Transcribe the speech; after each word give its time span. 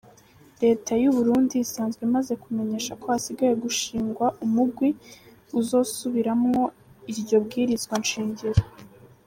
Leta 0.63 0.91
y'Uburundi 1.01 1.55
isanzwe 1.65 2.01
imaze 2.09 2.33
kumenyesha 2.43 2.93
ko 3.01 3.05
hagiye 3.13 3.53
gushingwa 3.63 4.27
umugwi 4.45 4.89
uzosubiramwo 5.59 6.61
iryo 7.11 7.37
bwirizwa 7.45 7.95
nshingiro. 8.05 8.61